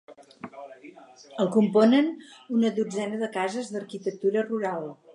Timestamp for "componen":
1.57-2.11